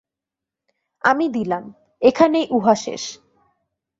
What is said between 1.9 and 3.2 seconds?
এখানেই উহা শেষ।